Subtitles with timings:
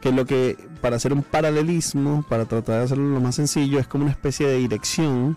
[0.00, 3.86] que lo que, para hacer un paralelismo, para tratar de hacerlo lo más sencillo, es
[3.86, 5.36] como una especie de dirección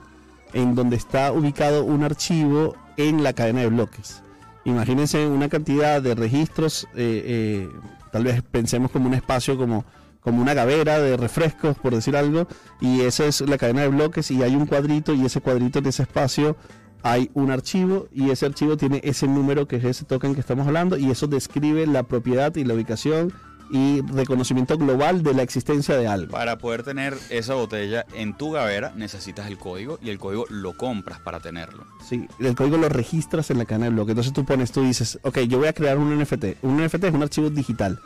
[0.54, 4.22] en donde está ubicado un archivo en la cadena de bloques.
[4.66, 7.70] Imagínense una cantidad de registros, eh, eh,
[8.12, 9.84] tal vez pensemos como un espacio como,
[10.22, 12.48] como una gavera de refrescos, por decir algo,
[12.80, 15.88] y esa es la cadena de bloques y hay un cuadrito y ese cuadrito en
[15.88, 16.56] ese espacio
[17.04, 20.66] hay un archivo y ese archivo tiene ese número que es ese token que estamos
[20.66, 23.34] hablando y eso describe la propiedad y la ubicación
[23.70, 26.32] y reconocimiento global de la existencia de algo.
[26.32, 30.76] Para poder tener esa botella en tu gavera necesitas el código y el código lo
[30.78, 31.86] compras para tenerlo.
[32.08, 34.12] Sí, el código lo registras en la cadena de bloque.
[34.12, 36.64] Entonces tú pones, tú dices, ok, yo voy a crear un NFT.
[36.64, 38.00] Un NFT es un archivo digital.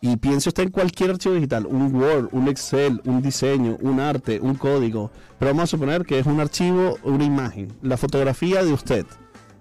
[0.00, 4.38] Y piense usted en cualquier archivo digital, un Word, un Excel, un diseño, un arte,
[4.40, 5.10] un código.
[5.38, 9.06] Pero vamos a suponer que es un archivo, una imagen, la fotografía de usted.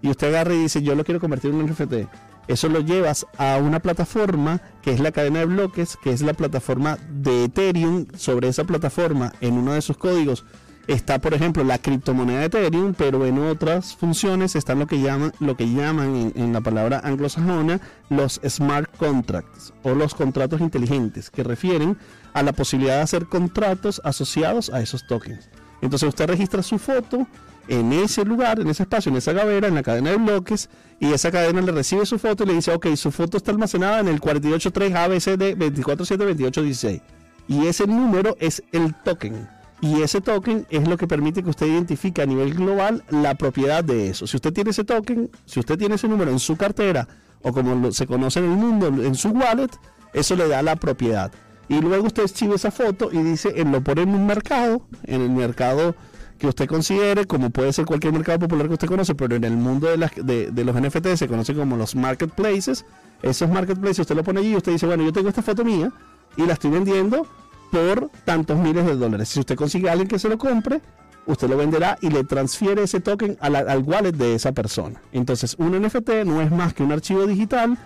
[0.03, 3.25] Y usted agarra y dice, yo lo quiero convertir en un NFT eso lo llevas
[3.37, 8.07] a una plataforma que es la cadena de bloques, que es la plataforma de Ethereum.
[8.15, 10.45] Sobre esa plataforma, en uno de sus códigos,
[10.87, 15.33] está, por ejemplo, la criptomoneda de Ethereum, pero en otras funciones están lo que llaman,
[15.39, 21.43] lo que llaman en, la palabra anglosajona los smart contracts o los contratos inteligentes, que
[21.43, 21.97] refieren
[22.33, 25.49] a la posibilidad de hacer contratos asociados a esos tokens.
[25.81, 27.27] Entonces usted registra su foto
[27.67, 31.11] en ese lugar, en ese espacio, en esa gavera, en la cadena de bloques, y
[31.11, 34.07] esa cadena le recibe su foto y le dice, ok, su foto está almacenada en
[34.07, 37.01] el 483 ABCD 2472816.
[37.47, 39.47] Y ese número es el token.
[39.79, 43.83] Y ese token es lo que permite que usted identifique a nivel global la propiedad
[43.83, 44.25] de eso.
[44.25, 47.07] Si usted tiene ese token, si usted tiene ese número en su cartera,
[47.43, 49.69] o como se conoce en el mundo, en su wallet,
[50.13, 51.31] eso le da la propiedad.
[51.69, 55.29] Y luego usted escribe esa foto y dice, lo pone en un mercado, en el
[55.29, 55.95] mercado
[56.37, 59.57] que usted considere, como puede ser cualquier mercado popular que usted conoce, pero en el
[59.57, 62.85] mundo de, las, de, los NFT se conoce como los marketplaces.
[63.21, 65.91] Esos marketplaces usted lo pone allí y usted dice, bueno, yo tengo esta foto mía
[66.35, 67.27] y la estoy vendiendo
[67.71, 69.29] por tantos miles de dólares.
[69.29, 70.81] Si usted consigue a alguien que se lo compre,
[71.25, 75.01] usted lo venderá y le transfiere ese token al wallet de esa persona.
[75.11, 77.77] Entonces, un NFT no es más que un archivo digital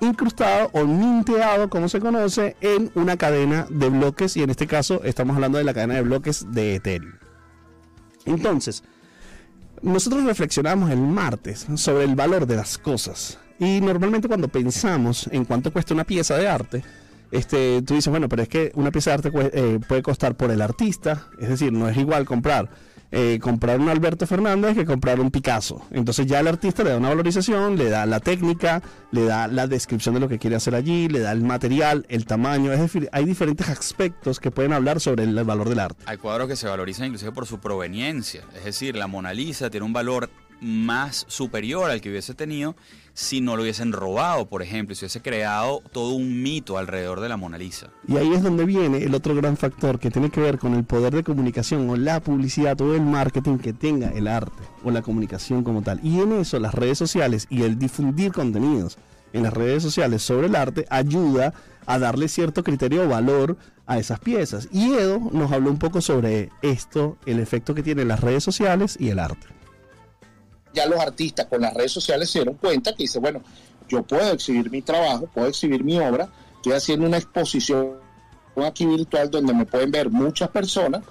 [0.00, 5.02] incrustado o minteado, como se conoce, en una cadena de bloques y en este caso
[5.04, 7.23] estamos hablando de la cadena de bloques de Ethereum.
[8.26, 8.82] Entonces,
[9.82, 13.38] nosotros reflexionamos el martes sobre el valor de las cosas.
[13.58, 16.82] Y normalmente cuando pensamos en cuánto cuesta una pieza de arte,
[17.30, 20.50] este, tú dices, bueno, pero es que una pieza de arte eh, puede costar por
[20.50, 22.70] el artista, es decir, no es igual comprar
[23.16, 25.80] eh, comprar un Alberto Fernández que comprar un Picasso.
[25.92, 28.82] Entonces ya el artista le da una valorización, le da la técnica,
[29.12, 32.26] le da la descripción de lo que quiere hacer allí, le da el material, el
[32.26, 32.72] tamaño.
[32.72, 36.02] Es decir, hay diferentes aspectos que pueden hablar sobre el valor del arte.
[36.06, 38.42] Hay cuadros que se valorizan inclusive por su proveniencia.
[38.56, 40.28] Es decir, la Mona Lisa tiene un valor
[40.60, 42.74] más superior al que hubiese tenido
[43.14, 47.28] si no lo hubiesen robado, por ejemplo, si hubiese creado todo un mito alrededor de
[47.28, 47.90] la Mona Lisa.
[48.08, 50.84] Y ahí es donde viene el otro gran factor que tiene que ver con el
[50.84, 55.02] poder de comunicación o la publicidad o el marketing que tenga el arte o la
[55.02, 56.00] comunicación como tal.
[56.02, 58.98] Y en eso las redes sociales y el difundir contenidos
[59.32, 61.54] en las redes sociales sobre el arte ayuda
[61.86, 64.68] a darle cierto criterio o valor a esas piezas.
[64.72, 68.96] Y Edo nos habló un poco sobre esto, el efecto que tienen las redes sociales
[68.98, 69.53] y el arte
[70.74, 73.42] ya los artistas con las redes sociales se dieron cuenta que dice, bueno,
[73.88, 78.04] yo puedo exhibir mi trabajo, puedo exhibir mi obra, estoy haciendo una exposición
[78.62, 81.02] aquí virtual donde me pueden ver muchas personas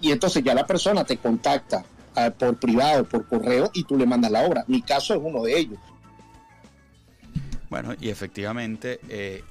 [0.00, 1.84] y entonces ya la persona te contacta
[2.14, 4.64] ah, por privado, por correo y tú le mandas la obra.
[4.66, 5.78] Mi caso es uno de ellos.
[7.68, 9.42] Bueno, y efectivamente, eh,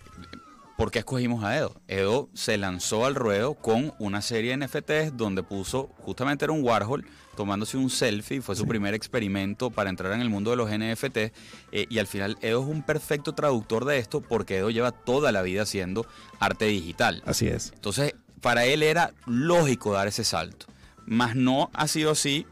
[0.77, 1.75] ¿por qué escogimos a Edo?
[1.87, 6.63] Edo se lanzó al ruedo con una serie de NFTs donde puso, justamente era un
[6.63, 10.69] Warhol, tomándose un selfie, fue su primer experimento para entrar en el mundo de los
[10.69, 11.31] NFT eh,
[11.71, 15.41] y al final Edo es un perfecto traductor de esto porque Edo lleva toda la
[15.41, 16.05] vida haciendo
[16.39, 17.21] arte digital.
[17.25, 17.71] Así es.
[17.73, 20.67] Entonces, para él era lógico dar ese salto,
[21.05, 22.45] mas no ha sido así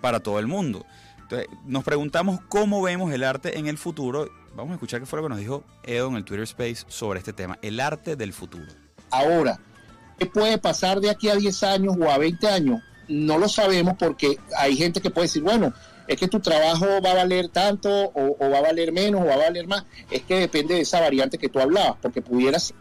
[0.00, 0.84] para todo el mundo.
[1.22, 4.28] Entonces, nos preguntamos cómo vemos el arte en el futuro.
[4.54, 7.20] Vamos a escuchar qué fue lo que nos dijo Edo en el Twitter Space sobre
[7.20, 8.66] este tema, el arte del futuro.
[9.10, 9.60] Ahora,
[10.18, 12.80] ¿qué puede pasar de aquí a 10 años o a 20 años?
[13.10, 15.74] No lo sabemos porque hay gente que puede decir, bueno,
[16.06, 19.34] es que tu trabajo va a valer tanto o, va a valer menos o va
[19.34, 19.84] a valer más.
[20.10, 22.72] Es que depende de esa variante que tú hablabas, porque pudieras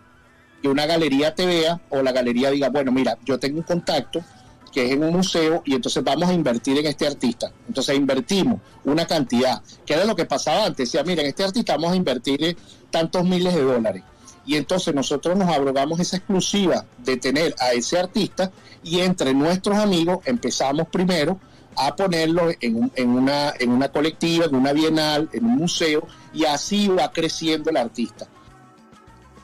[0.61, 4.23] que una galería te vea o la galería diga, bueno, mira, yo tengo un contacto
[4.71, 7.51] que es en un museo y entonces vamos a invertir en este artista.
[7.67, 10.91] Entonces invertimos una cantidad, que era lo que pasaba antes.
[10.91, 12.55] Decía, mira, en este artista vamos a invertir
[12.91, 14.03] tantos miles de dólares
[14.49, 18.51] y entonces nosotros nos abrogamos esa exclusiva de tener a ese artista
[18.83, 21.39] y entre nuestros amigos empezamos primero
[21.77, 26.87] a ponerlo en, una, en una colectiva, en una bienal, en un museo y así
[26.87, 28.25] va creciendo el artista.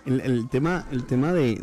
[0.08, 1.60] el, tema, el tema de,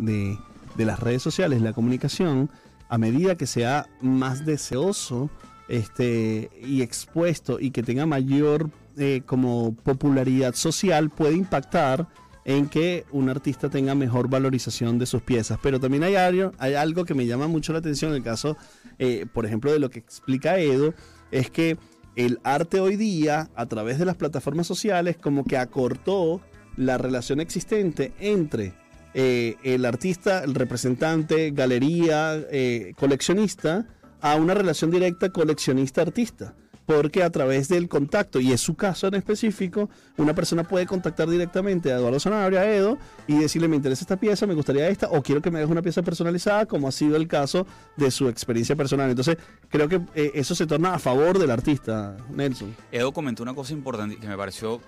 [0.76, 2.48] de, las redes sociales, la comunicación,
[2.88, 5.30] a medida que sea más deseoso
[5.66, 12.06] este, y expuesto y que tenga mayor eh, como popularidad social, puede impactar
[12.44, 15.58] en que un artista tenga mejor valorización de sus piezas.
[15.62, 18.56] Pero también hay algo, hay algo que me llama mucho la atención en el caso,
[18.98, 20.94] eh, por ejemplo, de lo que explica Edo,
[21.30, 21.76] es que
[22.16, 26.40] el arte hoy día, a través de las plataformas sociales, como que acortó
[26.76, 28.74] la relación existente entre
[29.14, 33.86] eh, el artista, el representante, galería, eh, coleccionista,
[34.20, 36.54] a una relación directa coleccionista-artista
[36.86, 41.28] porque a través del contacto, y es su caso en específico, una persona puede contactar
[41.28, 45.08] directamente a Eduardo Sanabria, a Edo, y decirle, me interesa esta pieza, me gustaría esta,
[45.10, 48.28] o quiero que me hagas una pieza personalizada, como ha sido el caso de su
[48.28, 49.08] experiencia personal.
[49.10, 49.36] Entonces,
[49.68, 52.74] creo que eh, eso se torna a favor del artista, Nelson.
[52.90, 54.80] Edo comentó una cosa importante que me pareció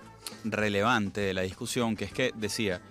[0.43, 2.81] relevante de la discusión, que es que decía,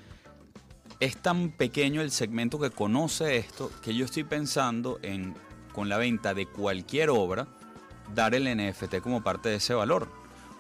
[1.00, 5.34] es tan pequeño el segmento que conoce esto que yo estoy pensando en,
[5.72, 7.46] con la venta de cualquier obra,
[8.14, 10.08] dar el NFT como parte de ese valor.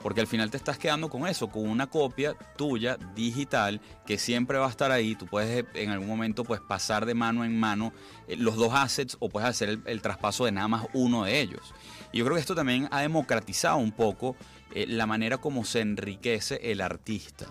[0.02, 4.58] Porque al final te estás quedando con eso, con una copia tuya digital que siempre
[4.58, 5.14] va a estar ahí.
[5.14, 7.90] Tú puedes eh, en algún momento pues, pasar de mano en mano
[8.28, 11.72] eh, los dos assets o puedes hacer el, traspaso de nada más uno de ellos.
[12.12, 14.36] Y yo creo que esto también ha democratizado un poco
[14.74, 17.46] eh, la manera como se enriquece el artista.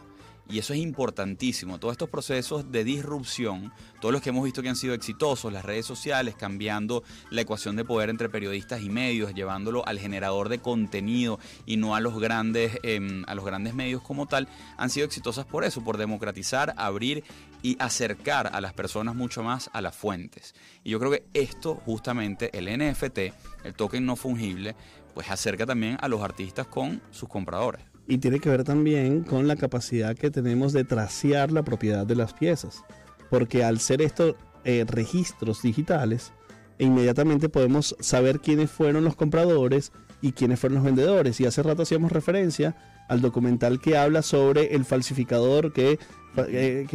[0.49, 1.79] Y eso es importantísimo.
[1.79, 5.63] Todos estos procesos de disrupción, todos los que hemos visto que han sido exitosos, las
[5.63, 10.59] redes sociales, cambiando la ecuación de poder entre periodistas y medios, llevándolo al generador de
[10.59, 15.05] contenido y no a los grandes, em, a los grandes medios como tal, han sido
[15.05, 17.23] exitosas por eso, por democratizar, abrir
[17.61, 20.53] y acercar a las personas mucho más a las fuentes.
[20.83, 24.75] Y yo creo que esto, justamente, el NFT, el token no fungible,
[25.13, 29.47] pues acerca también a los artistas con sus compradores y tiene que ver también con
[29.47, 32.83] la capacidad que tenemos de tracear la propiedad de las piezas.
[33.29, 34.35] Porque al ser estos
[34.65, 36.33] eh, registros digitales,
[36.79, 39.91] inmediatamente podemos saber quiénes fueron los compradores
[40.21, 41.39] y quiénes fueron los vendedores.
[41.39, 42.75] Y hace rato hacíamos referencia
[43.07, 45.99] al documental que habla sobre el falsificador que,
[46.47, 46.87] eh,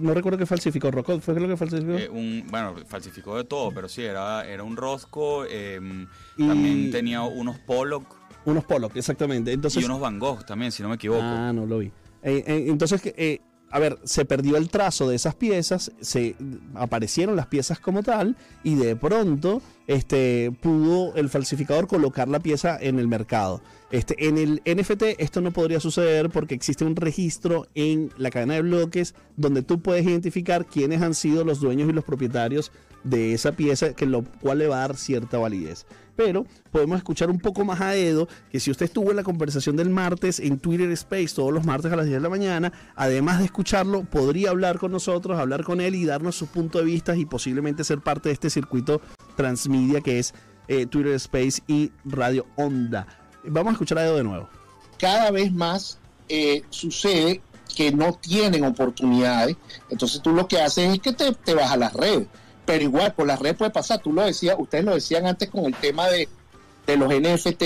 [0.00, 1.92] no recuerdo qué falsificó, Rocco, ¿fue lo que falsificó?
[1.92, 6.06] Eh, un, bueno, falsificó de todo, pero sí, era, era un Rosco, em,
[6.36, 9.52] también tenía unos Pollock unos Pollock, exactamente.
[9.52, 11.22] Entonces, y unos Van Gogh también, si no me equivoco.
[11.22, 11.86] Ah, no lo vi.
[12.22, 16.36] Eh, eh, entonces, eh, a ver, se perdió el trazo de esas piezas, se
[16.74, 22.78] aparecieron las piezas como tal y de pronto este, pudo el falsificador colocar la pieza
[22.80, 23.62] en el mercado.
[23.90, 28.54] Este, en el NFT esto no podría suceder porque existe un registro en la cadena
[28.54, 32.72] de bloques donde tú puedes identificar quiénes han sido los dueños y los propietarios
[33.04, 35.86] de esa pieza, que lo cual le va a dar cierta validez.
[36.16, 39.76] Pero podemos escuchar un poco más a Edo, que si usted estuvo en la conversación
[39.76, 43.38] del martes en Twitter Space todos los martes a las 10 de la mañana, además
[43.40, 47.16] de escucharlo, podría hablar con nosotros, hablar con él y darnos su punto de vista
[47.16, 49.00] y posiblemente ser parte de este circuito
[49.74, 50.34] transmedia que es
[50.68, 53.06] eh, Twitter Space y Radio Onda.
[53.44, 54.48] Vamos a escuchar a Edo de nuevo.
[54.98, 55.98] Cada vez más
[56.28, 57.42] eh, sucede
[57.76, 59.56] que no tienen oportunidades,
[59.90, 62.28] entonces tú lo que haces es que te, te vas a las redes
[62.64, 64.00] pero igual por las redes puede pasar.
[64.00, 66.28] Tú lo decías, ustedes lo decían antes con el tema de,
[66.96, 67.62] los NFT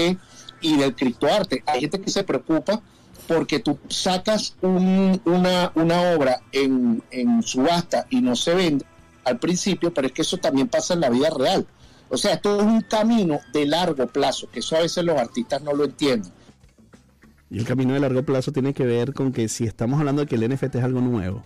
[0.61, 1.63] y del criptoarte.
[1.67, 2.81] Hay gente que se preocupa
[3.27, 8.87] porque tú sacas una, una obra en, en subasta y no se vende
[9.25, 11.67] al principio, pero es que eso también pasa en la vida real.
[12.11, 15.63] O sea, esto es un camino de largo plazo, que eso a veces los artistas
[15.63, 16.33] no lo entienden.
[17.51, 20.27] Y el camino de largo plazo tiene que ver con que si estamos hablando de
[20.27, 21.45] que el NFT es algo nuevo,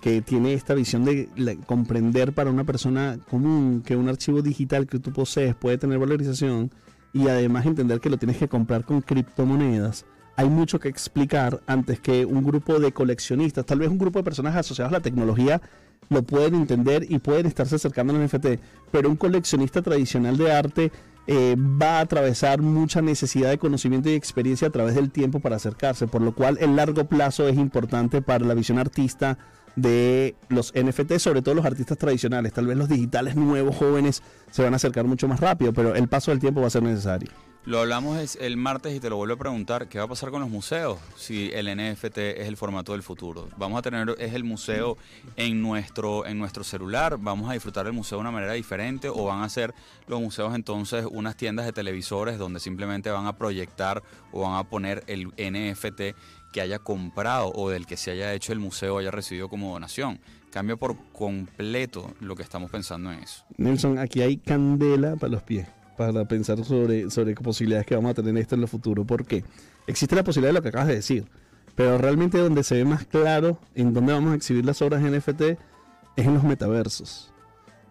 [0.00, 4.98] que tiene esta visión de comprender para una persona común que un archivo digital que
[4.98, 6.70] tú posees puede tener valorización
[7.12, 10.04] y además entender que lo tienes que comprar con criptomonedas.
[10.42, 14.24] Hay mucho que explicar antes que un grupo de coleccionistas, tal vez un grupo de
[14.24, 15.62] personas asociadas a la tecnología
[16.08, 20.92] lo pueden entender y pueden estarse acercando al NFT, pero un coleccionista tradicional de arte
[21.28, 25.54] eh, va a atravesar mucha necesidad de conocimiento y experiencia a través del tiempo para
[25.54, 29.38] acercarse, por lo cual el largo plazo es importante para la visión artista
[29.76, 32.52] de los NFT, sobre todo los artistas tradicionales.
[32.52, 36.08] Tal vez los digitales nuevos, jóvenes, se van a acercar mucho más rápido, pero el
[36.08, 37.30] paso del tiempo va a ser necesario.
[37.64, 40.40] Lo hablamos el martes y te lo vuelvo a preguntar, ¿qué va a pasar con
[40.40, 43.48] los museos si el NFT es el formato del futuro?
[43.56, 44.98] Vamos a tener es el museo
[45.36, 49.26] en nuestro en nuestro celular, vamos a disfrutar el museo de una manera diferente o
[49.26, 49.72] van a ser
[50.08, 54.02] los museos entonces unas tiendas de televisores donde simplemente van a proyectar
[54.32, 56.18] o van a poner el NFT
[56.52, 60.18] que haya comprado o del que se haya hecho el museo haya recibido como donación.
[60.50, 63.44] Cambia por completo lo que estamos pensando en eso.
[63.56, 68.14] Nelson, aquí hay candela para los pies, para pensar sobre, sobre posibilidades que vamos a
[68.14, 69.04] tener esto en el futuro.
[69.04, 69.44] ¿Por qué?
[69.86, 71.26] Existe la posibilidad de lo que acabas de decir.
[71.74, 75.40] Pero realmente donde se ve más claro en dónde vamos a exhibir las obras NFT
[75.42, 77.32] es en los metaversos.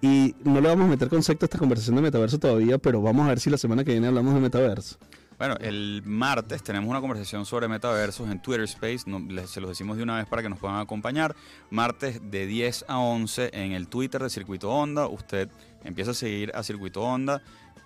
[0.01, 3.25] Y no le vamos a meter concepto a esta conversación de metaverso todavía, pero vamos
[3.25, 4.97] a ver si la semana que viene hablamos de metaverso.
[5.37, 9.05] Bueno, el martes tenemos una conversación sobre metaversos en Twitter Space.
[9.47, 11.35] se los decimos de una vez para que nos puedan acompañar.
[11.71, 15.07] Martes de 10 a 11 en el Twitter de Circuito Onda.
[15.07, 15.49] Usted
[15.83, 17.41] empieza a seguir a Circuito Onda,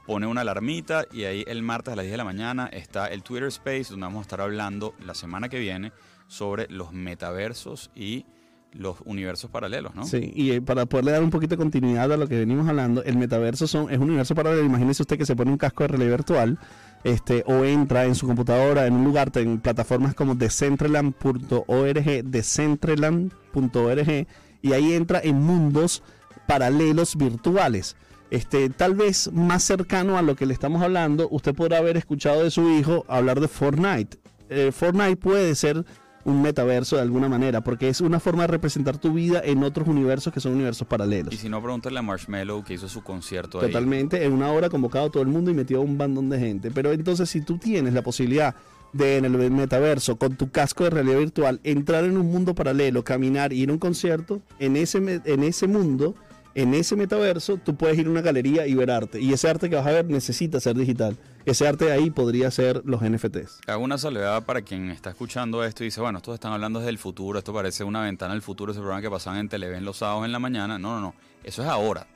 [0.06, 3.24] pone una alarmita y ahí el martes a las 10 de la mañana está el
[3.24, 5.92] Twitter Space donde vamos a estar hablando la semana que viene
[6.28, 8.26] sobre los metaversos y
[8.72, 10.06] los universos paralelos, ¿no?
[10.06, 13.04] Sí, y eh, para poderle dar un poquito de continuidad a lo que venimos hablando,
[13.04, 14.66] el metaverso es un universo paralelo.
[14.66, 16.60] Imagínese usted que se pone un casco de realidad virtual
[17.06, 24.28] este, o entra en su computadora en un lugar, en plataformas como decentraland.org, decentraland.org,
[24.62, 26.04] y ahí entra en mundos
[26.48, 27.96] paralelos virtuales.
[28.32, 32.44] Este, tal vez más cercano a lo que le estamos hablando, usted podrá haber escuchado
[32.44, 34.18] de su hijo hablar de Fortnite.
[34.50, 35.86] Eh, Fortnite puede ser
[36.26, 39.88] un metaverso de alguna manera, porque es una forma de representar tu vida en otros
[39.88, 41.34] universos que son universos paralelos.
[41.34, 45.06] Y si no, pregúntale a Marshmallow que hizo su concierto Totalmente, en una hora convocado
[45.06, 46.72] a todo el mundo y metió a un bandón de gente.
[46.72, 48.56] Pero entonces, si tú tienes la posibilidad
[48.92, 53.04] de en el metaverso, con tu casco de realidad virtual, entrar en un mundo paralelo,
[53.04, 56.16] caminar ir a un concierto, en ese, en ese mundo
[56.56, 59.20] en ese metaverso tú puedes ir a una galería y ver arte.
[59.20, 61.18] Y ese arte que vas a ver necesita ser digital.
[61.46, 63.60] Ese arte de ahí podría ser los NFTs.
[63.68, 66.90] Hago una salvedad para quien está escuchando esto y dice, bueno, estos están hablando desde
[66.90, 69.98] el futuro, esto parece una ventana del futuro, ese programa que pasaban en Televen los
[69.98, 70.80] sábados en la mañana.
[70.80, 71.16] No, no, no.
[71.44, 72.08] Eso es ahora.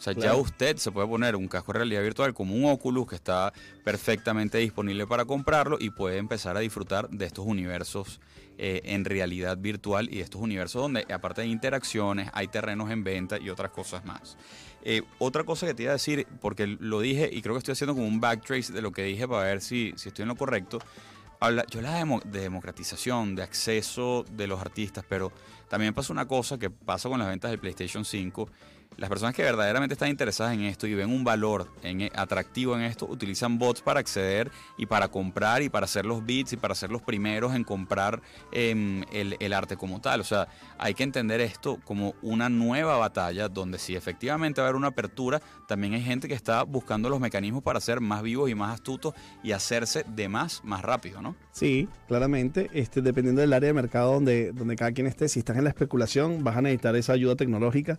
[0.00, 3.06] O sea, ya usted se puede poner un casco de realidad virtual como un Oculus
[3.06, 3.52] que está
[3.84, 8.18] perfectamente disponible para comprarlo y puede empezar a disfrutar de estos universos
[8.56, 13.38] eh, en realidad virtual y estos universos donde aparte de interacciones hay terrenos en venta
[13.38, 14.38] y otras cosas más.
[14.84, 17.72] Eh, otra cosa que te iba a decir, porque lo dije y creo que estoy
[17.72, 20.34] haciendo como un backtrace de lo que dije para ver si, si estoy en lo
[20.34, 20.78] correcto.
[21.40, 25.30] Habla, yo la de, de democratización, de acceso de los artistas, pero
[25.68, 28.48] también pasa una cosa que pasa con las ventas del PlayStation 5
[28.96, 32.76] las personas que verdaderamente están interesadas en esto y ven un valor en, e, atractivo
[32.76, 36.56] en esto, utilizan bots para acceder y para comprar y para hacer los bits y
[36.56, 38.20] para ser los primeros en comprar
[38.52, 40.20] em, el, arte como tal.
[40.20, 44.68] O sea, hay que entender esto como una nueva batalla donde si efectivamente va a
[44.68, 48.50] haber una apertura, también hay gente que está buscando los mecanismos para ser más vivos
[48.50, 51.36] y más astutos y hacerse de más más rápido, ¿no?
[51.52, 55.56] Sí, claramente, este, dependiendo del área de mercado donde, donde cada quien esté, si estás
[55.56, 57.98] en la especulación, vas a necesitar esa ayuda tecnológica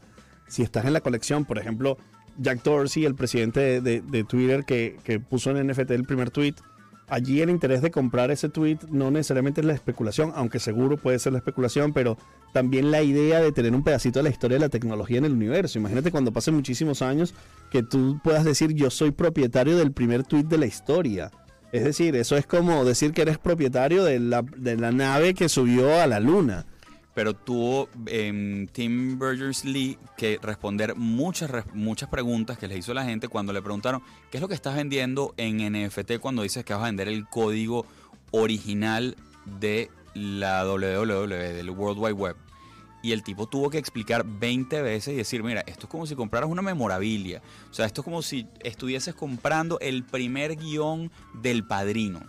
[0.52, 1.98] si estás en la colección, por ejemplo,
[2.38, 6.56] Jack Dorsey, el presidente de, Twitter, que, puso en NFT el primer tweet,
[7.08, 11.20] allí el interés de comprar ese tweet no necesariamente es la especulación, aunque seguro puede
[11.20, 12.18] ser la especulación, pero
[12.52, 15.32] también la idea de tener un pedacito de la historia de la tecnología en el
[15.32, 15.80] universo.
[15.80, 17.34] Imagínate cuando pasen muchísimos años
[17.70, 21.32] que tú puedas decir yo soy propietario del primer tweet de la historia.
[21.72, 25.48] Es decir, eso es como decir que eres propietario de la, de la nave que
[25.48, 26.66] subió a la luna
[27.14, 33.28] pero tuvo eh, Tim Berners-Lee que responder muchas, muchas preguntas que le hizo la gente
[33.28, 36.84] cuando le preguntaron qué es lo que estás vendiendo en NFT cuando dices que vas
[36.84, 37.86] a vender el código
[38.32, 39.16] original
[39.60, 42.36] de la WWW, del World Wide Web.
[43.04, 46.16] Y el tipo tuvo que explicar 20 veces y decir, mira, esto es como si
[46.16, 47.42] compraras una memorabilia.
[47.72, 52.22] O sea, esto es como si estuvieses comprando el primer guion del padrino.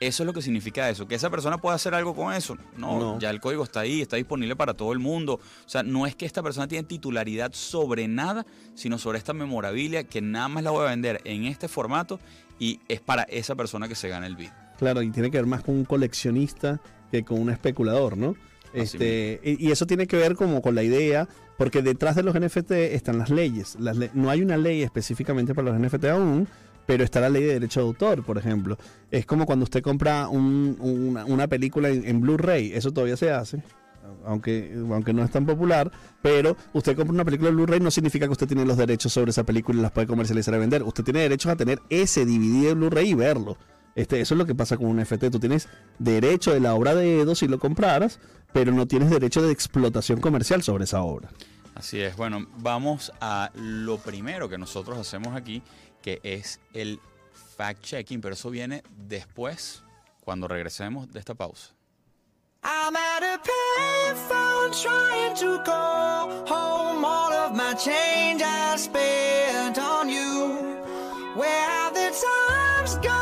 [0.00, 1.08] Eso es lo que significa eso.
[1.08, 2.56] Que esa persona pueda hacer algo con eso.
[2.76, 5.34] No, ya el código está ahí, está disponible para todo el mundo.
[5.34, 10.04] O sea, no es que esta persona tiene titularidad sobre nada, sino sobre esta memorabilia
[10.04, 12.20] que nada más la voy a vender en este formato
[12.60, 14.50] y es para esa persona que se gana el bid.
[14.78, 18.36] Claro, y tiene que ver más con un coleccionista que con un especulador, ¿no?
[18.72, 22.70] Este, y eso tiene que ver como con la idea, porque detrás de los NFT
[22.72, 23.76] están las leyes.
[23.80, 26.48] Las no hay una ley específicamente para los NFT aún,
[26.88, 28.78] pero está la ley de derecho de autor, por ejemplo.
[29.10, 33.62] Es como cuando usted compra una, película en, Blu-ray, eso todavía se hace.
[34.24, 35.92] Aunque, aunque no es tan popular,
[36.22, 39.32] pero usted compra una película en Blu-ray no significa que usted tiene los derechos sobre
[39.32, 40.82] esa película y las puede comercializar y vender.
[40.82, 43.58] Usted tiene derechos a tener ese DVD de Blu-ray y verlo.
[43.94, 45.30] Este, eso es lo que pasa con un FT.
[45.30, 45.68] Tú tienes
[45.98, 48.18] derecho de la obra de Edo si lo compraras,
[48.54, 51.28] pero no tienes derecho de explotación comercial sobre esa obra.
[51.78, 52.16] Así es.
[52.16, 55.62] Bueno, vamos a lo primero que nosotros hacemos aquí
[56.02, 57.00] que es el
[57.56, 59.82] fact-checking, pero eso viene después,
[60.20, 61.74] cuando regresemos de esta pausa.
[62.64, 67.04] I'm at a payphone trying to go home.
[67.04, 70.76] All of my change I spent on you.
[71.36, 73.17] Where have the times gone,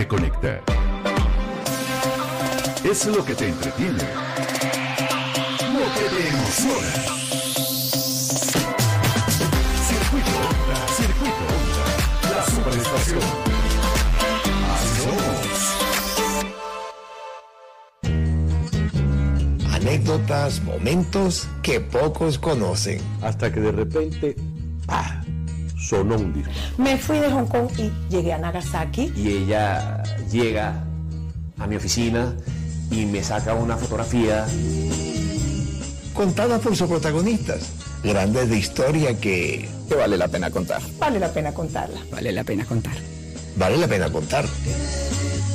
[0.00, 0.60] te conecta.
[2.82, 4.02] Es lo que te entretiene.
[5.74, 6.92] Lo que te emociona.
[9.88, 11.84] Circuito Onda, Circuito Onda,
[12.34, 13.26] la superestación.
[15.02, 15.58] Somos.
[19.74, 23.02] Anécdotas, momentos que pocos conocen.
[23.20, 24.34] Hasta que de repente,
[24.86, 25.19] ¡pah!
[25.80, 26.52] Sonó un disco.
[26.78, 29.12] Me fui de Hong Kong y llegué a Nagasaki.
[29.16, 30.84] Y ella llega
[31.58, 32.34] a mi oficina
[32.90, 34.46] y me saca una fotografía.
[36.14, 37.72] Contada por sus protagonistas.
[38.02, 40.80] Grandes de historia que que vale la pena contar.
[41.00, 42.00] Vale la pena contarla.
[42.12, 42.94] Vale la pena contar.
[43.56, 44.44] vale la pena contar.